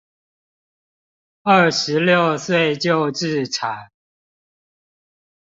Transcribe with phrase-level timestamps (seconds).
[1.43, 3.89] 二十六歲就置產